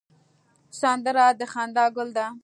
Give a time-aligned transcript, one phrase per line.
[0.79, 2.25] سندره د خندا ګل ده